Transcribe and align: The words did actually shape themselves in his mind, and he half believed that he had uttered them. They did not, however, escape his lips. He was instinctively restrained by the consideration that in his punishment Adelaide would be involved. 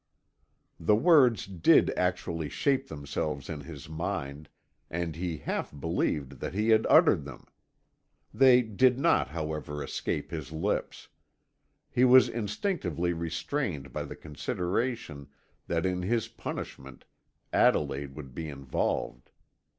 The 0.79 0.95
words 0.95 1.45
did 1.45 1.91
actually 1.95 2.49
shape 2.49 2.87
themselves 2.87 3.49
in 3.49 3.61
his 3.61 3.87
mind, 3.87 4.49
and 4.89 5.15
he 5.15 5.37
half 5.37 5.71
believed 5.79 6.39
that 6.39 6.55
he 6.55 6.69
had 6.69 6.87
uttered 6.89 7.23
them. 7.23 7.45
They 8.33 8.63
did 8.63 8.97
not, 8.97 9.27
however, 9.27 9.83
escape 9.83 10.31
his 10.31 10.51
lips. 10.51 11.07
He 11.91 12.03
was 12.03 12.29
instinctively 12.29 13.13
restrained 13.13 13.93
by 13.93 14.01
the 14.01 14.15
consideration 14.15 15.27
that 15.67 15.85
in 15.85 16.01
his 16.01 16.27
punishment 16.29 17.05
Adelaide 17.53 18.15
would 18.15 18.33
be 18.33 18.49
involved. 18.49 19.29